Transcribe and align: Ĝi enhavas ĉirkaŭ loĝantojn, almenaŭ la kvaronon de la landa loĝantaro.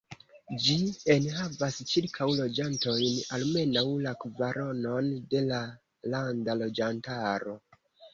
Ĝi 0.67 0.75
enhavas 1.15 1.75
ĉirkaŭ 1.91 2.27
loĝantojn, 2.39 3.19
almenaŭ 3.37 3.83
la 4.05 4.13
kvaronon 4.23 5.11
de 5.35 5.43
la 5.51 5.61
landa 6.15 6.57
loĝantaro. 6.63 7.55